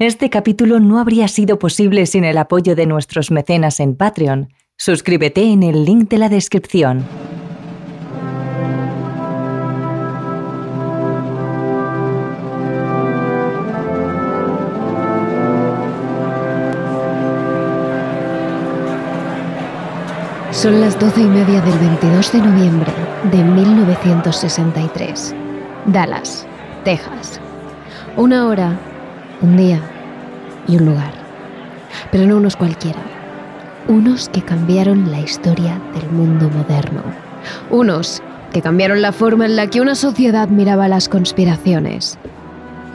[0.00, 4.48] Este capítulo no habría sido posible sin el apoyo de nuestros mecenas en Patreon.
[4.78, 7.04] Suscríbete en el link de la descripción.
[20.50, 22.90] Son las doce y media del 22 de noviembre
[23.30, 25.34] de 1963.
[25.84, 26.46] Dallas,
[26.84, 27.38] Texas.
[28.16, 28.80] Una hora
[29.42, 29.80] un día
[30.66, 31.12] y un lugar.
[32.10, 33.00] Pero no unos cualquiera.
[33.88, 37.02] Unos que cambiaron la historia del mundo moderno.
[37.70, 42.18] Unos que cambiaron la forma en la que una sociedad miraba las conspiraciones.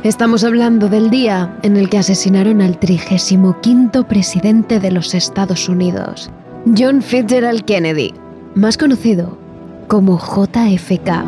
[0.03, 6.29] Estamos hablando del día en el que asesinaron al 35 presidente de los Estados Unidos,
[6.77, 8.13] John Fitzgerald Kennedy,
[8.53, 9.37] más conocido
[9.87, 11.25] como JFK.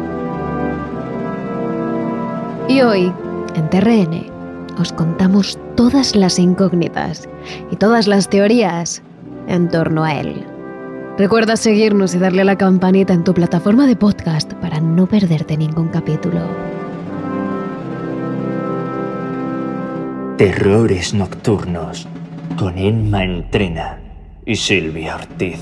[2.67, 3.11] Y hoy,
[3.55, 4.29] en TRN,
[4.79, 7.29] os contamos todas las incógnitas
[7.71, 9.03] y todas las teorías
[9.47, 10.43] en torno a él.
[11.19, 15.55] Recuerda seguirnos y darle a la campanita en tu plataforma de podcast para no perderte
[15.55, 16.41] ningún capítulo.
[20.37, 22.07] Terrores Nocturnos
[22.57, 23.99] con Emma Entrena
[24.45, 25.59] y Silvia Ortiz.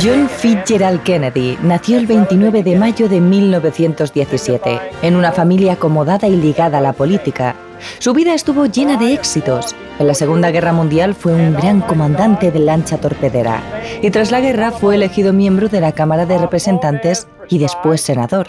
[0.00, 6.36] John Fitzgerald Kennedy nació el 29 de mayo de 1917 en una familia acomodada y
[6.36, 7.54] ligada a la política.
[7.98, 9.74] Su vida estuvo llena de éxitos.
[9.98, 13.60] En la Segunda Guerra Mundial fue un gran comandante de lancha torpedera
[14.00, 18.48] y tras la guerra fue elegido miembro de la Cámara de Representantes y después senador.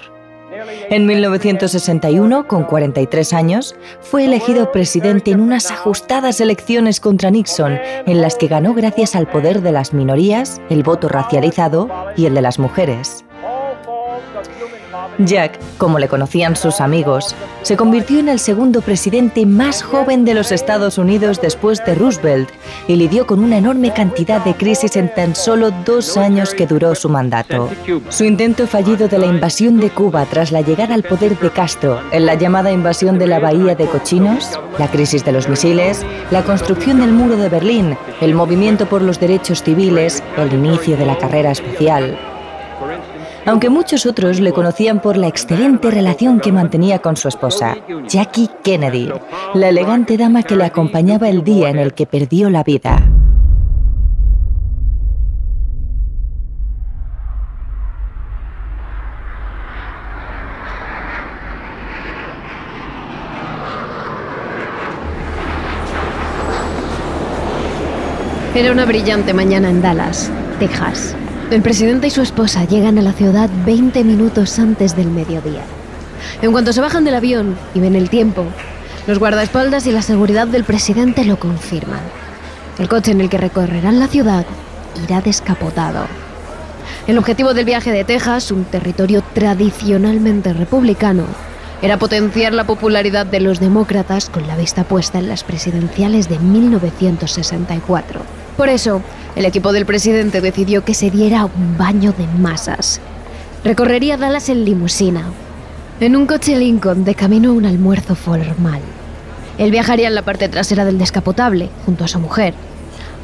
[0.89, 8.21] En 1961, con 43 años, fue elegido presidente en unas ajustadas elecciones contra Nixon, en
[8.21, 12.41] las que ganó gracias al poder de las minorías, el voto racializado y el de
[12.41, 13.24] las mujeres.
[15.19, 20.33] Jack, como le conocían sus amigos, se convirtió en el segundo presidente más joven de
[20.33, 22.49] los Estados Unidos después de Roosevelt
[22.87, 26.95] y lidió con una enorme cantidad de crisis en tan solo dos años que duró
[26.95, 27.69] su mandato.
[28.09, 32.01] Su intento fallido de la invasión de Cuba tras la llegada al poder de Castro
[32.11, 36.43] en la llamada invasión de la Bahía de Cochinos, la crisis de los misiles, la
[36.43, 41.17] construcción del muro de Berlín, el movimiento por los derechos civiles, el inicio de la
[41.17, 42.17] carrera espacial,
[43.45, 48.49] aunque muchos otros le conocían por la excelente relación que mantenía con su esposa, Jackie
[48.63, 49.09] Kennedy,
[49.53, 52.97] la elegante dama que le acompañaba el día en el que perdió la vida.
[68.55, 71.13] Era una brillante mañana en Dallas, Texas.
[71.55, 75.61] El presidente y su esposa llegan a la ciudad 20 minutos antes del mediodía.
[76.41, 78.43] En cuanto se bajan del avión y ven el tiempo,
[79.07, 82.01] los guardaespaldas y la seguridad del presidente lo confirman.
[82.77, 84.45] El coche en el que recorrerán la ciudad
[85.01, 86.07] irá descapotado.
[87.07, 91.23] El objetivo del viaje de Texas, un territorio tradicionalmente republicano,
[91.81, 96.37] era potenciar la popularidad de los demócratas con la vista puesta en las presidenciales de
[96.37, 98.19] 1964.
[98.57, 99.01] Por eso,
[99.35, 103.01] el equipo del presidente decidió que se diera un baño de masas.
[103.63, 105.25] Recorrería Dallas en limusina,
[105.99, 108.81] en un coche Lincoln de camino a un almuerzo formal.
[109.57, 112.53] Él viajaría en la parte trasera del descapotable, junto a su mujer,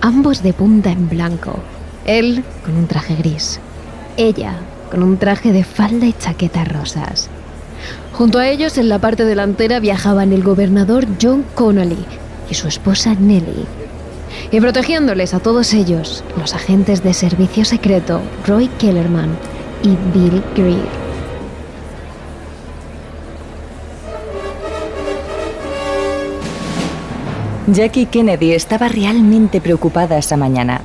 [0.01, 1.59] ambos de punta en blanco.
[2.05, 3.59] Él con un traje gris,
[4.17, 4.55] ella
[4.89, 7.29] con un traje de falda y chaquetas rosas.
[8.13, 12.05] Junto a ellos, en la parte delantera, viajaban el gobernador John Connolly
[12.49, 13.65] y su esposa Nellie,
[14.51, 19.29] y protegiéndoles a todos ellos, los agentes de servicio secreto Roy Kellerman
[19.83, 21.01] y Bill Greer.
[27.67, 30.81] Jackie Kennedy estaba realmente preocupada esa mañana.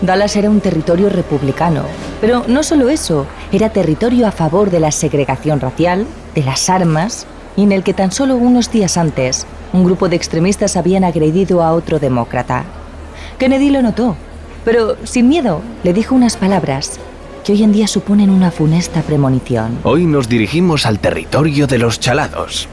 [0.00, 1.84] Dallas era un territorio republicano,
[2.20, 7.26] pero no solo eso, era territorio a favor de la segregación racial, de las armas,
[7.56, 11.62] y en el que tan solo unos días antes, un grupo de extremistas habían agredido
[11.62, 12.64] a otro demócrata.
[13.40, 14.16] Kennedy lo notó,
[14.66, 17.00] pero sin miedo le dijo unas palabras
[17.42, 19.78] que hoy en día suponen una funesta premonición.
[19.82, 22.68] Hoy nos dirigimos al territorio de los chalados.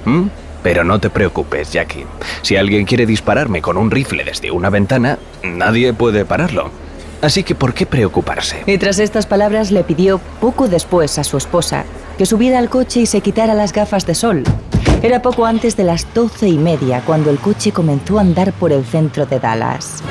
[0.64, 2.06] Pero no te preocupes, Jackie.
[2.42, 6.70] Si alguien quiere dispararme con un rifle desde una ventana, nadie puede pararlo.
[7.22, 8.64] Así que ¿por qué preocuparse?
[8.66, 11.86] Y tras estas palabras le pidió poco después a su esposa
[12.18, 14.44] que subiera al coche y se quitara las gafas de sol.
[15.02, 18.74] Era poco antes de las doce y media cuando el coche comenzó a andar por
[18.74, 20.04] el centro de Dallas.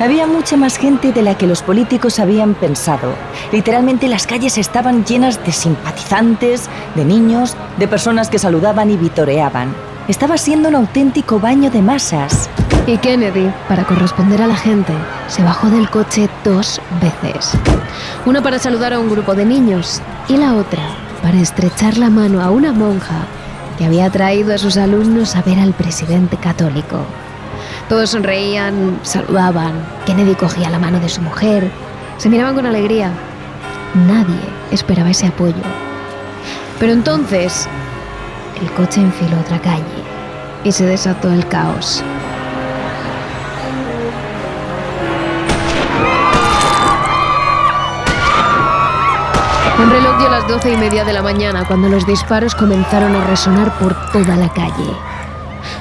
[0.00, 3.14] Había mucha más gente de la que los políticos habían pensado.
[3.52, 9.72] Literalmente las calles estaban llenas de simpatizantes, de niños, de personas que saludaban y vitoreaban.
[10.08, 12.50] Estaba siendo un auténtico baño de masas.
[12.86, 14.92] Y Kennedy, para corresponder a la gente,
[15.28, 17.52] se bajó del coche dos veces.
[18.26, 20.82] Una para saludar a un grupo de niños y la otra
[21.22, 23.26] para estrechar la mano a una monja
[23.78, 26.98] que había traído a sus alumnos a ver al presidente católico.
[27.88, 29.72] Todos sonreían, saludaban,
[30.06, 31.70] Kennedy cogía la mano de su mujer,
[32.16, 33.10] se miraban con alegría.
[34.06, 34.40] Nadie
[34.70, 35.62] esperaba ese apoyo.
[36.80, 37.68] Pero entonces,
[38.60, 39.84] el coche enfiló otra calle
[40.64, 42.02] y se desató el caos.
[49.78, 53.24] Un reloj dio las doce y media de la mañana cuando los disparos comenzaron a
[53.24, 55.13] resonar por toda la calle.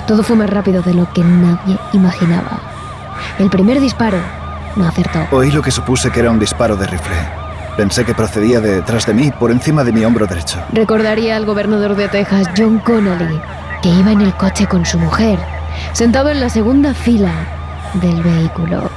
[0.07, 2.59] Todo fue más rápido de lo que nadie imaginaba.
[3.39, 4.17] El primer disparo
[4.75, 5.25] no acertó.
[5.31, 7.15] Oí lo que supuse que era un disparo de rifle.
[7.77, 10.59] Pensé que procedía de detrás de mí, por encima de mi hombro derecho.
[10.71, 13.39] Recordaría al gobernador de Texas, John Connolly,
[13.81, 15.39] que iba en el coche con su mujer,
[15.93, 17.31] sentado en la segunda fila
[17.95, 18.91] del vehículo.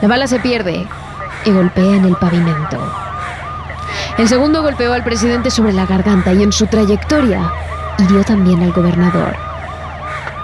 [0.00, 0.86] La bala se pierde
[1.44, 2.78] y golpea en el pavimento.
[4.18, 7.50] El segundo golpeó al presidente sobre la garganta y en su trayectoria
[7.98, 9.49] hirió también al gobernador.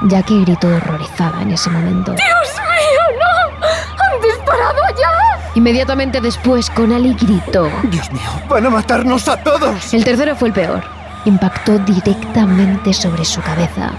[0.02, 2.12] Jackie gritó horrorizada en ese momento.
[2.12, 3.66] ¡Dios mío, no!
[4.04, 5.52] ¡Han disparado ya!
[5.54, 7.70] Inmediatamente después, Connolly gritó.
[7.84, 9.92] Dios mío, van a matarnos a todos.
[9.94, 10.82] El tercero fue el peor.
[11.24, 13.92] Impactó directamente sobre su cabeza.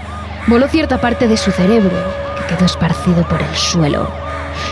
[0.46, 1.96] Voló cierta parte de su cerebro,
[2.38, 4.08] que quedó esparcido por el suelo.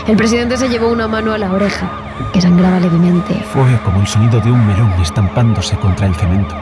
[0.07, 1.89] El presidente se llevó una mano a la oreja,
[2.33, 3.33] que sangraba levemente.
[3.53, 6.55] Fue como el sonido de un melón estampándose contra el cemento.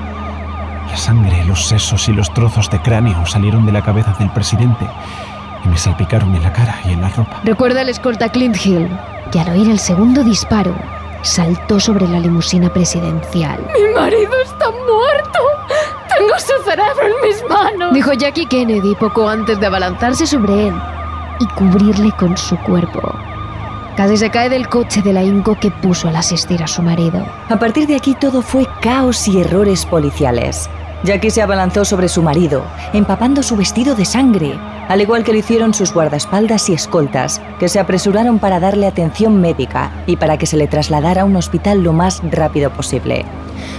[0.95, 4.87] La sangre, los sesos y los trozos de cráneo salieron de la cabeza del presidente
[5.65, 7.41] y me salpicaron en la cara y en la ropa.
[7.43, 8.87] Recuerda el escolta Clint Hill,
[9.29, 10.73] que al oír el segundo disparo
[11.21, 13.59] saltó sobre la limusina presidencial.
[13.77, 15.39] Mi marido está muerto.
[16.17, 17.93] Tengo su cerebro en mis manos.
[17.93, 20.75] Dijo Jackie Kennedy poco antes de abalanzarse sobre él
[21.41, 23.01] y cubrirle con su cuerpo.
[23.97, 27.25] Casi se cae del coche del ahínco que puso al asistir a su marido.
[27.49, 30.69] A partir de aquí todo fue caos y errores policiales.
[31.05, 34.59] Jackie se abalanzó sobre su marido, empapando su vestido de sangre,
[34.89, 39.39] al igual que lo hicieron sus guardaespaldas y escoltas, que se apresuraron para darle atención
[39.39, 43.23] médica y para que se le trasladara a un hospital lo más rápido posible.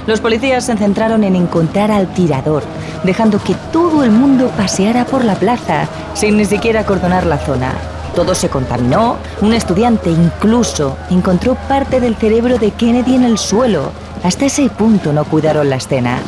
[0.06, 2.62] Los policías se centraron en encontrar al tirador,
[3.02, 7.72] dejando que todo el mundo paseara por la plaza, sin ni siquiera acordonar la zona.
[8.14, 13.90] Todo se contaminó, un estudiante incluso encontró parte del cerebro de Kennedy en el suelo.
[14.22, 16.20] Hasta ese punto no cuidaron la escena.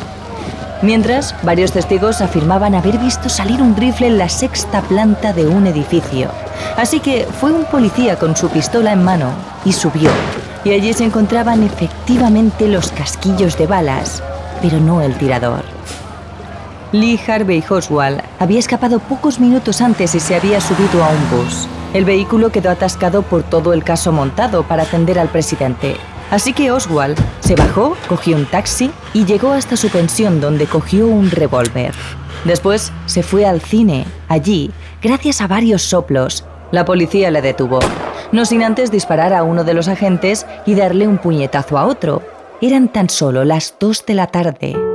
[0.81, 5.67] Mientras, varios testigos afirmaban haber visto salir un rifle en la sexta planta de un
[5.67, 6.31] edificio.
[6.77, 9.31] Así que fue un policía con su pistola en mano
[9.65, 10.09] y subió.
[10.63, 14.23] Y allí se encontraban efectivamente los casquillos de balas,
[14.61, 15.63] pero no el tirador.
[16.93, 21.67] Lee Harvey Oswald había escapado pocos minutos antes y se había subido a un bus.
[21.93, 25.97] El vehículo quedó atascado por todo el caso montado para atender al presidente.
[26.31, 31.07] Así que Oswald se bajó, cogió un taxi y llegó hasta su pensión donde cogió
[31.07, 31.93] un revólver.
[32.45, 34.05] Después se fue al cine.
[34.27, 34.71] Allí,
[35.01, 37.79] gracias a varios soplos, la policía le detuvo.
[38.31, 42.21] No sin antes disparar a uno de los agentes y darle un puñetazo a otro.
[42.61, 44.88] Eran tan solo las dos de la tarde.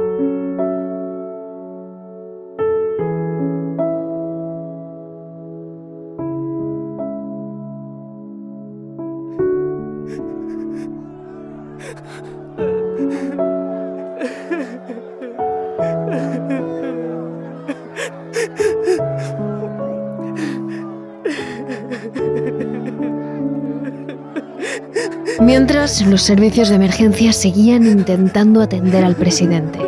[25.45, 29.79] Mientras, los servicios de emergencia seguían intentando atender al presidente.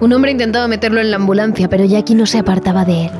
[0.00, 3.10] Un hombre intentaba meterlo en la ambulancia, pero Jackie no se apartaba de él.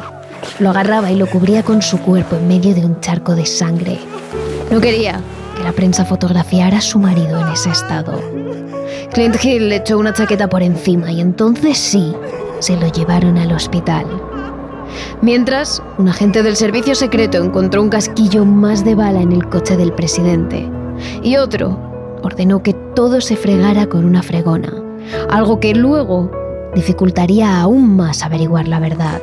[0.61, 3.99] Lo agarraba y lo cubría con su cuerpo en medio de un charco de sangre.
[4.71, 5.21] No quería
[5.57, 8.23] que la prensa fotografiara a su marido en ese estado.
[9.13, 12.15] Clint Hill le echó una chaqueta por encima y entonces sí,
[12.61, 14.07] se lo llevaron al hospital.
[15.23, 19.77] Mientras, un agente del servicio secreto encontró un casquillo más de bala en el coche
[19.77, 20.71] del presidente
[21.23, 21.79] y otro
[22.23, 24.73] ordenó que todo se fregara con una fregona,
[25.31, 26.31] algo que luego
[26.75, 29.21] dificultaría aún más averiguar la verdad.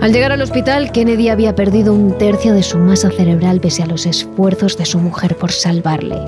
[0.00, 3.86] Al llegar al hospital, Kennedy había perdido un tercio de su masa cerebral pese a
[3.86, 6.18] los esfuerzos de su mujer por salvarle.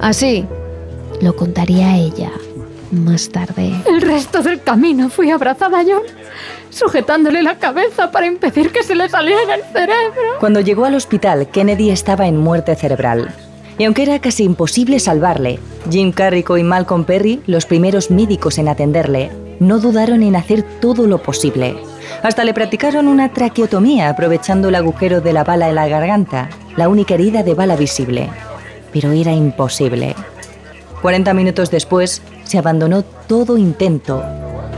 [0.00, 0.46] Así,
[1.20, 2.30] lo contaría a ella
[2.92, 3.72] más tarde.
[3.86, 6.02] El resto del camino fui abrazada a John,
[6.70, 10.38] sujetándole la cabeza para impedir que se le saliera el cerebro.
[10.40, 13.34] Cuando llegó al hospital, Kennedy estaba en muerte cerebral.
[13.78, 15.58] Y aunque era casi imposible salvarle,
[15.90, 19.30] Jim Carrico y Malcolm Perry, los primeros médicos en atenderle,
[19.60, 21.76] no dudaron en hacer todo lo posible.
[22.22, 26.88] Hasta le practicaron una traqueotomía aprovechando el agujero de la bala en la garganta, la
[26.88, 28.30] única herida de bala visible.
[28.92, 30.14] Pero era imposible.
[31.02, 34.22] 40 minutos después, se abandonó todo intento.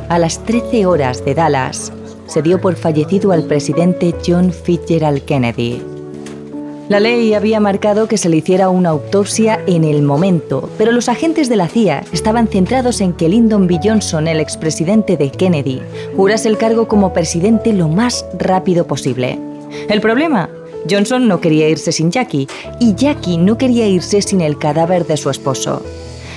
[0.08, 1.92] A las 13 horas de Dallas,
[2.26, 5.97] se dio por fallecido al presidente John Fitzgerald Kennedy.
[6.88, 11.10] La ley había marcado que se le hiciera una autopsia en el momento, pero los
[11.10, 13.78] agentes de la CIA estaban centrados en que Lyndon B.
[13.84, 15.82] Johnson, el expresidente de Kennedy,
[16.16, 19.38] jurase el cargo como presidente lo más rápido posible.
[19.90, 20.48] El problema,
[20.88, 22.48] Johnson no quería irse sin Jackie
[22.80, 25.82] y Jackie no quería irse sin el cadáver de su esposo.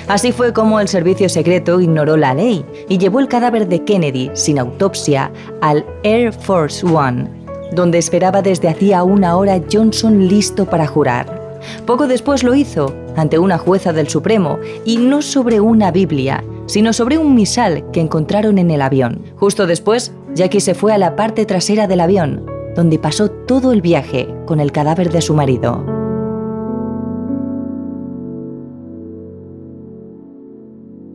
[0.09, 4.29] Así fue como el servicio secreto ignoró la ley y llevó el cadáver de Kennedy
[4.33, 5.31] sin autopsia
[5.61, 7.40] al Air Force One
[7.71, 11.59] donde esperaba desde hacía una hora Johnson listo para jurar.
[11.85, 16.93] Poco después lo hizo, ante una jueza del Supremo, y no sobre una Biblia, sino
[16.93, 19.21] sobre un misal que encontraron en el avión.
[19.35, 23.81] Justo después, Jackie se fue a la parte trasera del avión, donde pasó todo el
[23.81, 25.90] viaje con el cadáver de su marido.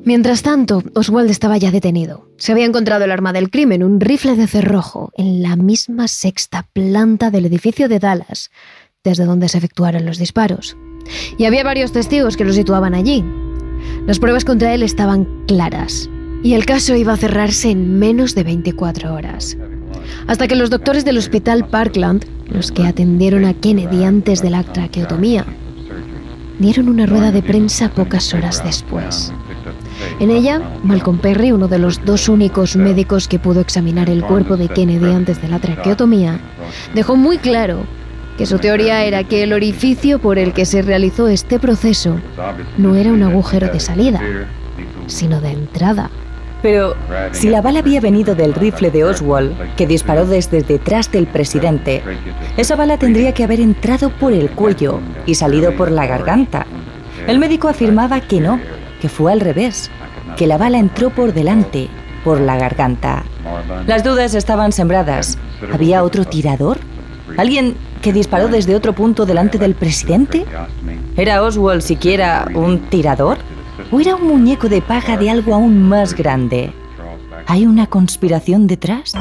[0.06, 2.28] Mientras tanto, Oswald estaba ya detenido.
[2.36, 6.64] Se había encontrado el arma del crimen, un rifle de cerrojo, en la misma sexta
[6.72, 8.52] planta del edificio de Dallas,
[9.02, 10.76] desde donde se efectuaron los disparos.
[11.38, 13.24] Y había varios testigos que lo situaban allí.
[14.06, 16.08] Las pruebas contra él estaban claras,
[16.44, 19.58] y el caso iba a cerrarse en menos de 24 horas.
[20.28, 24.62] Hasta que los doctores del Hospital Parkland, los que atendieron a Kennedy antes de la
[24.62, 25.44] traqueotomía,
[26.60, 29.32] dieron una rueda de prensa pocas horas después.
[30.20, 34.56] En ella, Malcolm Perry, uno de los dos únicos médicos que pudo examinar el cuerpo
[34.56, 36.40] de Kennedy antes de la traqueotomía,
[36.94, 37.84] dejó muy claro
[38.36, 42.20] que su teoría era que el orificio por el que se realizó este proceso
[42.76, 44.20] no era un agujero de salida,
[45.06, 46.10] sino de entrada.
[46.62, 46.96] Pero
[47.32, 52.02] si la bala había venido del rifle de Oswald, que disparó desde detrás del presidente,
[52.56, 56.66] esa bala tendría que haber entrado por el cuello y salido por la garganta.
[57.26, 58.60] El médico afirmaba que no,
[59.00, 59.90] que fue al revés,
[60.36, 61.88] que la bala entró por delante,
[62.24, 63.24] por la garganta.
[63.86, 65.38] Las dudas estaban sembradas.
[65.72, 66.78] ¿Había otro tirador?
[67.36, 70.44] ¿Alguien que disparó desde otro punto delante del presidente?
[71.16, 73.38] ¿Era Oswald siquiera un tirador?
[73.90, 76.72] ¿O era un muñeco de paja de algo aún más grande?
[77.46, 79.12] ¿Hay una conspiración detrás?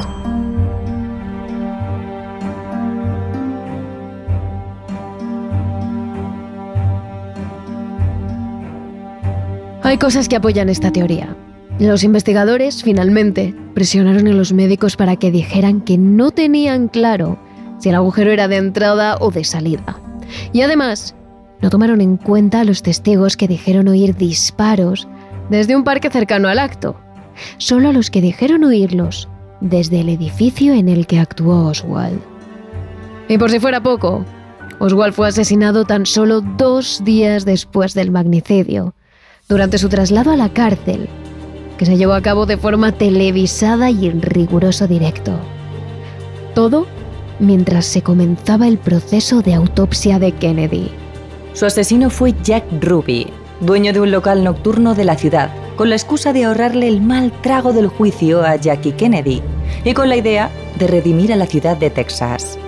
[9.86, 11.36] Hay cosas que apoyan esta teoría.
[11.78, 17.38] Los investigadores, finalmente, presionaron a los médicos para que dijeran que no tenían claro
[17.78, 19.96] si el agujero era de entrada o de salida.
[20.52, 21.14] Y además,
[21.62, 25.06] no tomaron en cuenta a los testigos que dijeron oír disparos
[25.50, 26.96] desde un parque cercano al acto,
[27.58, 29.28] solo a los que dijeron oírlos
[29.60, 32.20] desde el edificio en el que actuó Oswald.
[33.28, 34.24] Y por si fuera poco,
[34.80, 38.95] Oswald fue asesinado tan solo dos días después del magnicidio,
[39.48, 41.08] durante su traslado a la cárcel,
[41.78, 45.38] que se llevó a cabo de forma televisada y en riguroso directo.
[46.54, 46.86] Todo
[47.38, 50.90] mientras se comenzaba el proceso de autopsia de Kennedy.
[51.52, 53.28] Su asesino fue Jack Ruby,
[53.60, 57.30] dueño de un local nocturno de la ciudad, con la excusa de ahorrarle el mal
[57.42, 59.42] trago del juicio a Jackie Kennedy
[59.84, 62.58] y con la idea de redimir a la ciudad de Texas.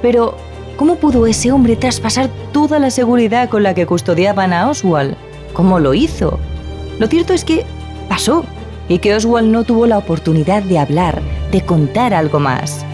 [0.00, 0.36] Pero,
[0.76, 5.16] ¿cómo pudo ese hombre traspasar toda la seguridad con la que custodiaban a Oswald?
[5.52, 6.38] ¿Cómo lo hizo?
[6.98, 7.64] Lo cierto es que
[8.08, 8.44] pasó
[8.88, 12.84] y que Oswald no tuvo la oportunidad de hablar, de contar algo más.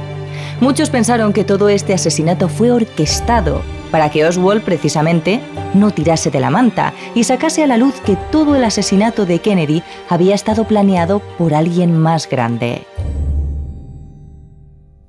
[0.61, 5.41] Muchos pensaron que todo este asesinato fue orquestado para que Oswald precisamente
[5.75, 9.39] no tirase de la manta y sacase a la luz que todo el asesinato de
[9.39, 12.83] Kennedy había estado planeado por alguien más grande.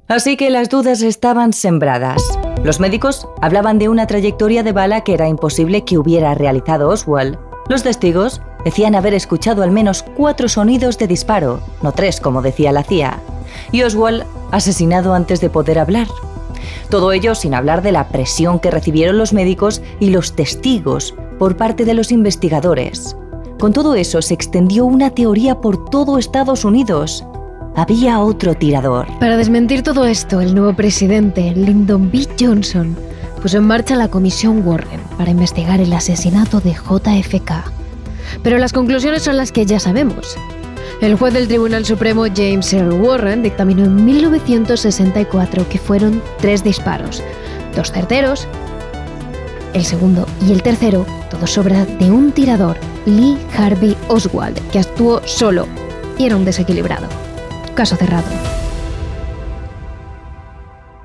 [0.07, 2.38] Así que las dudas estaban sembradas.
[2.63, 7.37] Los médicos hablaban de una trayectoria de bala que era imposible que hubiera realizado Oswald.
[7.69, 12.73] Los testigos decían haber escuchado al menos cuatro sonidos de disparo, no tres como decía
[12.73, 13.21] la CIA.
[13.71, 16.07] Y Oswald asesinado antes de poder hablar.
[16.89, 21.55] Todo ello sin hablar de la presión que recibieron los médicos y los testigos por
[21.55, 23.15] parte de los investigadores.
[23.57, 27.25] Con todo eso se extendió una teoría por todo Estados Unidos.
[27.81, 29.07] Había otro tirador.
[29.19, 32.27] Para desmentir todo esto, el nuevo presidente, Lyndon B.
[32.39, 32.95] Johnson,
[33.41, 37.71] puso en marcha la Comisión Warren para investigar el asesinato de JFK.
[38.43, 40.37] Pero las conclusiones son las que ya sabemos.
[41.01, 47.23] El juez del Tribunal Supremo James Earl Warren dictaminó en 1964 que fueron tres disparos,
[47.75, 48.47] dos certeros,
[49.73, 55.21] el segundo y el tercero, todos obra de un tirador, Lee Harvey Oswald, que actuó
[55.25, 55.67] solo
[56.17, 57.07] y era un desequilibrado.
[57.79, 58.27] Caso cerrado.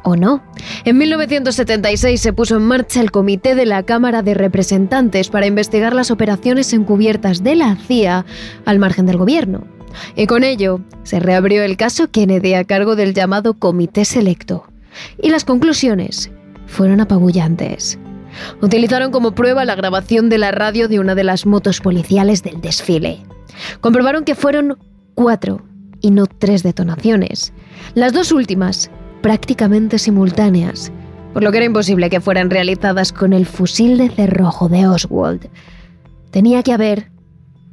[0.02, 0.42] ¿O no?
[0.84, 5.94] En 1976 se puso en marcha el Comité de la Cámara de Representantes para investigar
[5.94, 8.26] las operaciones encubiertas de la CIA
[8.64, 9.62] al margen del gobierno.
[10.16, 14.64] Y con ello se reabrió el caso Kennedy a cargo del llamado Comité Selecto.
[15.22, 16.32] Y las conclusiones
[16.66, 18.00] fueron apabullantes.
[18.62, 22.60] Utilizaron como prueba la grabación de la radio de una de las motos policiales del
[22.60, 23.20] desfile.
[23.80, 24.76] Comprobaron que fueron
[25.14, 25.62] cuatro
[26.04, 27.54] y no tres detonaciones.
[27.94, 28.90] Las dos últimas
[29.22, 30.92] prácticamente simultáneas,
[31.32, 35.48] por lo que era imposible que fueran realizadas con el fusil de cerrojo de Oswald.
[36.30, 37.10] Tenía que haber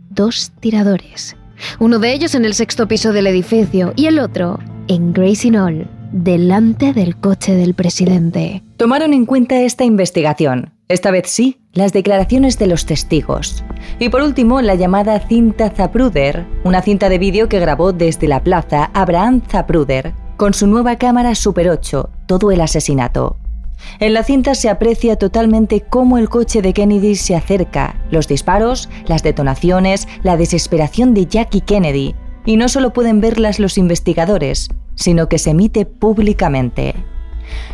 [0.09, 1.35] dos tiradores,
[1.79, 5.89] uno de ellos en el sexto piso del edificio y el otro en Gracie Knoll,
[6.13, 8.63] delante del coche del presidente.
[8.77, 13.63] Tomaron en cuenta esta investigación, esta vez sí, las declaraciones de los testigos.
[13.99, 18.43] Y por último, la llamada cinta Zapruder, una cinta de vídeo que grabó desde la
[18.43, 23.37] plaza Abraham Zapruder, con su nueva cámara Super 8, todo el asesinato.
[23.99, 28.89] En la cinta se aprecia totalmente cómo el coche de Kennedy se acerca, los disparos,
[29.05, 32.15] las detonaciones, la desesperación de Jackie Kennedy.
[32.45, 36.95] Y no solo pueden verlas los investigadores, sino que se emite públicamente.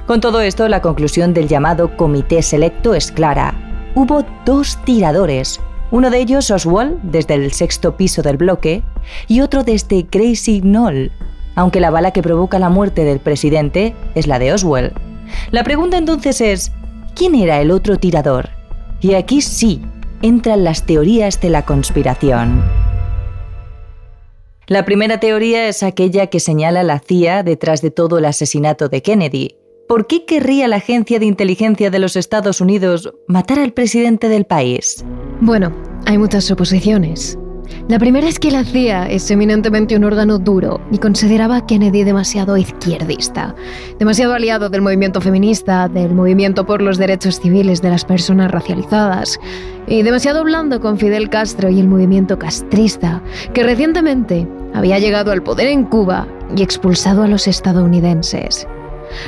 [0.05, 3.53] Con todo esto, la conclusión del llamado comité selecto es clara.
[3.96, 5.60] Hubo dos tiradores,
[5.91, 8.84] uno de ellos Oswald desde el sexto piso del bloque
[9.27, 11.12] y otro desde Gracie Knoll,
[11.55, 14.93] aunque la bala que provoca la muerte del presidente es la de Oswald.
[15.51, 16.72] La pregunta entonces es,
[17.15, 18.50] ¿quién era el otro tirador?
[19.01, 19.81] Y aquí sí
[20.22, 22.63] entran las teorías de la conspiración.
[24.67, 29.01] La primera teoría es aquella que señala la CIA detrás de todo el asesinato de
[29.01, 29.55] Kennedy.
[29.87, 34.43] ¿Por qué querría la Agencia de Inteligencia de los Estados Unidos matar al presidente del
[34.43, 35.05] país?
[35.39, 35.73] Bueno,
[36.05, 37.39] hay muchas suposiciones.
[37.87, 42.57] La primera es que la CIA es eminentemente un órgano duro y consideraba Kennedy demasiado
[42.57, 43.55] izquierdista,
[43.97, 49.39] demasiado aliado del movimiento feminista, del movimiento por los derechos civiles de las personas racializadas,
[49.87, 53.21] y demasiado blando con Fidel Castro y el movimiento castrista,
[53.53, 58.67] que recientemente había llegado al poder en Cuba y expulsado a los estadounidenses.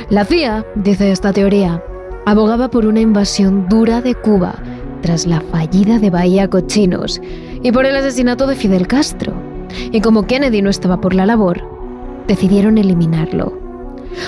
[0.08, 1.82] La CIA, dice esta teoría,
[2.26, 4.54] abogaba por una invasión dura de Cuba
[5.02, 7.20] tras la fallida de Bahía Cochinos
[7.62, 9.32] y por el asesinato de Fidel Castro.
[9.92, 11.62] Y como Kennedy no estaba por la labor,
[12.26, 13.58] decidieron eliminarlo.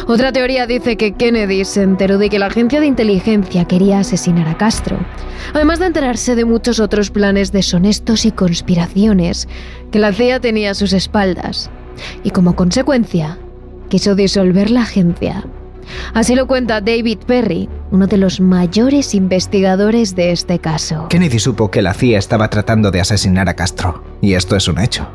[0.06, 4.48] Otra teoría dice que Kennedy se enteró de que la agencia de inteligencia quería asesinar
[4.48, 4.98] a Castro,
[5.54, 9.48] además de enterarse de muchos otros planes deshonestos y conspiraciones
[9.90, 11.70] que la CIA tenía a sus espaldas,
[12.22, 13.38] y como consecuencia,
[13.92, 15.44] quiso disolver la agencia
[16.14, 21.08] Así lo cuenta David Perry, uno de los mayores investigadores de este caso.
[21.08, 24.78] Kennedy supo que la CIA estaba tratando de asesinar a Castro, y esto es un
[24.78, 25.06] hecho.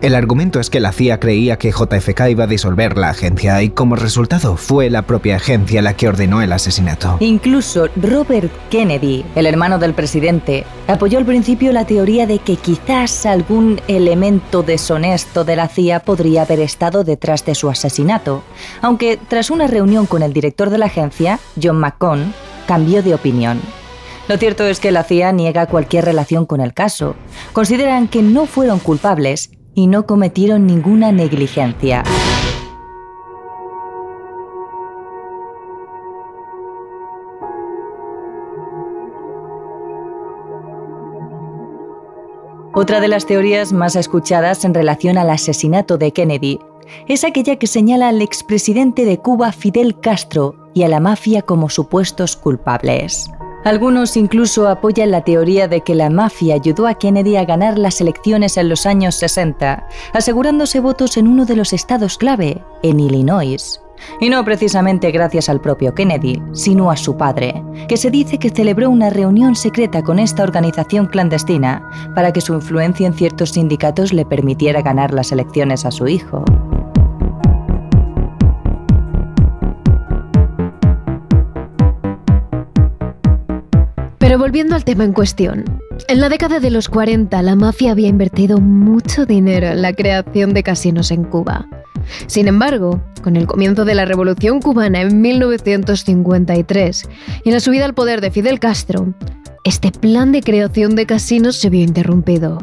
[0.00, 3.70] El argumento es que la CIA creía que JFK iba a disolver la agencia y
[3.70, 7.16] como resultado fue la propia agencia la que ordenó el asesinato.
[7.18, 13.26] Incluso Robert Kennedy, el hermano del presidente, apoyó al principio la teoría de que quizás
[13.26, 18.44] algún elemento deshonesto de la CIA podría haber estado detrás de su asesinato,
[18.82, 22.32] aunque tras una reunión con el director de la agencia, John McCone,
[22.68, 23.60] cambió de opinión.
[24.28, 27.16] Lo cierto es que la CIA niega cualquier relación con el caso.
[27.52, 32.02] Consideran que no fueron culpables y no cometieron ninguna negligencia.
[42.74, 46.58] Otra de las teorías más escuchadas en relación al asesinato de Kennedy
[47.06, 51.70] es aquella que señala al expresidente de Cuba Fidel Castro y a la mafia como
[51.70, 53.30] supuestos culpables.
[53.64, 58.00] Algunos incluso apoyan la teoría de que la mafia ayudó a Kennedy a ganar las
[58.00, 63.80] elecciones en los años 60, asegurándose votos en uno de los estados clave, en Illinois.
[64.20, 68.50] Y no precisamente gracias al propio Kennedy, sino a su padre, que se dice que
[68.50, 71.82] celebró una reunión secreta con esta organización clandestina
[72.14, 76.44] para que su influencia en ciertos sindicatos le permitiera ganar las elecciones a su hijo.
[84.38, 85.64] Volviendo al tema en cuestión,
[86.06, 90.54] En la década de los 40, la mafia había invertido mucho dinero en la creación
[90.54, 91.66] de casinos en Cuba.
[92.28, 97.08] Sin embargo, con el comienzo de la Revolución cubana en 1953
[97.42, 99.12] y la subida al poder de Fidel Castro,
[99.64, 102.58] este plan de creación de casinos se vio interrumpido.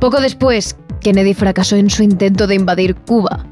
[0.00, 3.46] Poco después, Kennedy fracasó en su intento de invadir Cuba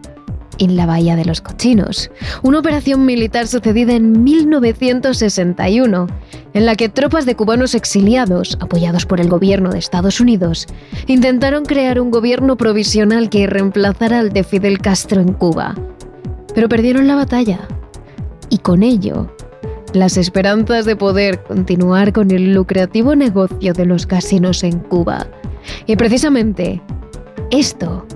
[0.63, 2.11] en la Bahía de los Cochinos,
[2.43, 6.07] una operación militar sucedida en 1961,
[6.55, 10.67] en la que tropas de cubanos exiliados, apoyados por el gobierno de Estados Unidos,
[11.09, 15.75] intentaron crear un gobierno provisional que reemplazara al de Fidel Castro en Cuba.
[16.55, 17.67] Pero perdieron la batalla.
[18.49, 19.35] Y con ello,
[19.95, 25.27] las esperanzas de poder continuar con el lucrativo negocio de los casinos en Cuba.
[25.87, 26.81] Y precisamente,
[27.51, 28.07] esto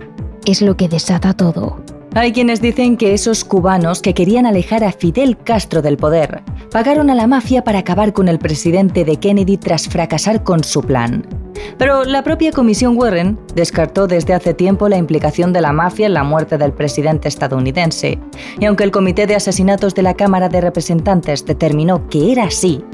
[0.45, 1.86] es lo que desata todo.
[2.17, 7.11] Hay quienes dicen que esos cubanos que querían alejar a Fidel Castro del poder pagaron
[7.11, 11.46] a la mafia para acabar con el presidente de Kennedy tras fracasar con su plan.
[11.79, 16.15] Pero la propia Comisión Warren descartó desde hace tiempo la implicación de la mafia en
[16.15, 18.19] la muerte del presidente estadounidense.
[18.59, 22.85] Y aunque el Comité de Asesinatos de la Cámara de Representantes determinó que era así,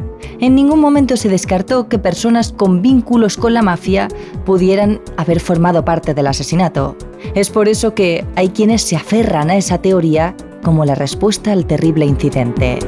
[0.41, 4.09] en ningún momento se descartó que personas con vínculos con la mafia
[4.45, 6.97] pudieran haber formado parte del asesinato.
[7.35, 11.67] Es por eso que hay quienes se aferran a esa teoría como la respuesta al
[11.67, 12.79] terrible incidente.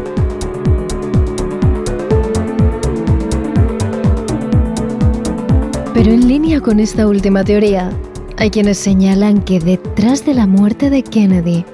[5.94, 7.88] Pero en línea con esta última teoría,
[8.36, 11.64] hay quienes señalan que detrás de la muerte de Kennedy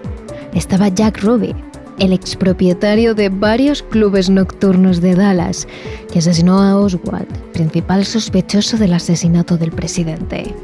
[0.52, 1.54] estaba Jack Ruby,
[1.98, 5.66] el expropietario de varios clubes nocturnos de Dallas,
[6.12, 10.54] que asesinó a Oswald, principal sospechoso del asesinato del presidente.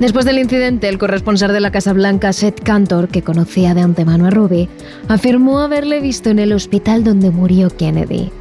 [0.00, 4.26] Después del incidente, el corresponsal de la Casa Blanca, Seth Cantor, que conocía de antemano
[4.26, 4.68] a Ruby,
[5.06, 8.32] afirmó haberle visto en el hospital donde murió Kennedy.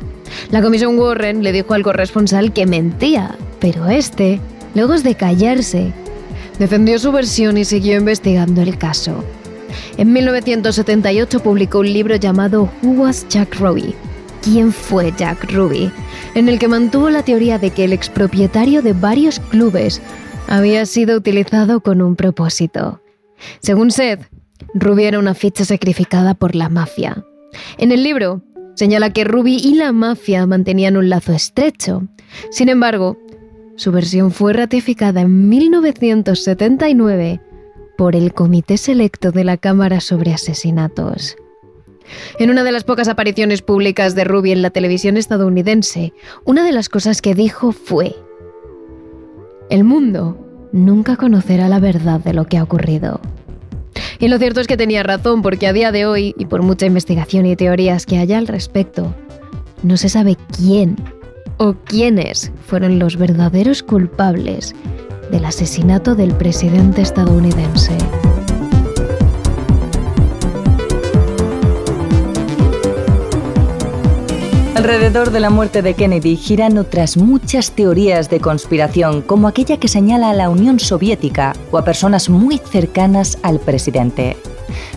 [0.49, 4.41] La comisión Warren le dijo al corresponsal que mentía, pero este,
[4.75, 5.93] luego de callarse,
[6.59, 9.23] defendió su versión y siguió investigando el caso.
[9.95, 13.95] En 1978 publicó un libro llamado Who Was Jack Ruby?
[14.41, 15.89] ¿Quién fue Jack Ruby?
[16.35, 20.01] en el que mantuvo la teoría de que el expropietario de varios clubes
[20.49, 23.01] había sido utilizado con un propósito.
[23.61, 24.29] Según Seth,
[24.73, 27.23] Ruby era una ficha sacrificada por la mafia.
[27.77, 28.41] En el libro,
[28.75, 32.03] señala que Ruby y la mafia mantenían un lazo estrecho.
[32.49, 33.17] Sin embargo,
[33.75, 37.41] su versión fue ratificada en 1979
[37.97, 41.35] por el Comité Selecto de la Cámara sobre Asesinatos.
[42.37, 46.13] En una de las pocas apariciones públicas de Ruby en la televisión estadounidense,
[46.45, 48.15] una de las cosas que dijo fue,
[49.69, 50.37] El mundo
[50.71, 53.21] nunca conocerá la verdad de lo que ha ocurrido.
[54.19, 56.85] Y lo cierto es que tenía razón, porque a día de hoy, y por mucha
[56.85, 59.15] investigación y teorías que haya al respecto,
[59.81, 60.95] no se sabe quién
[61.63, 64.75] o quiénes fueron los verdaderos culpables
[65.31, 67.97] del asesinato del presidente estadounidense.
[74.83, 79.87] Alrededor de la muerte de Kennedy giran otras muchas teorías de conspiración, como aquella que
[79.87, 84.35] señala a la Unión Soviética o a personas muy cercanas al presidente.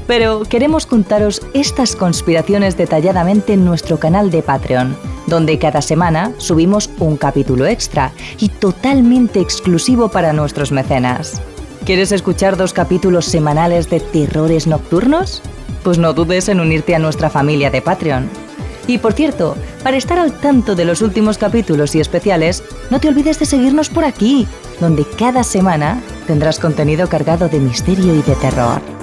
[0.08, 4.96] Pero queremos contaros estas conspiraciones detalladamente en nuestro canal de Patreon,
[5.28, 11.40] donde cada semana subimos un capítulo extra y totalmente exclusivo para nuestros mecenas.
[11.84, 15.42] ¿Quieres escuchar dos capítulos semanales de terrores nocturnos?
[15.84, 18.28] Pues no dudes en unirte a nuestra familia de Patreon.
[18.86, 23.08] Y por cierto, para estar al tanto de los últimos capítulos y especiales, no te
[23.08, 24.46] olvides de seguirnos por aquí,
[24.80, 28.95] donde cada semana tendrás contenido cargado de misterio y de terror.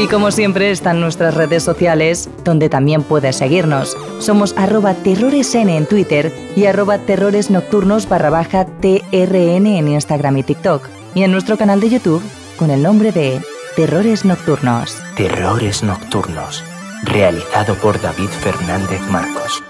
[0.00, 3.98] Y como siempre están nuestras redes sociales, donde también puedes seguirnos.
[4.18, 10.88] Somos arroba terroresn en Twitter y arroba terroresnocturnos barra baja TRN en Instagram y TikTok.
[11.14, 12.22] Y en nuestro canal de YouTube
[12.56, 13.42] con el nombre de
[13.76, 14.96] Terrores Nocturnos.
[15.16, 16.64] Terrores Nocturnos,
[17.02, 19.62] realizado por David Fernández Marcos.